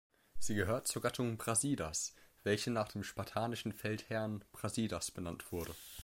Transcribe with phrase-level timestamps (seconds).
[0.39, 5.75] Sie gehört zur Gattung "Brasidas", welche nach dem spartanischen Feldherrn Brasidas benannt wurde.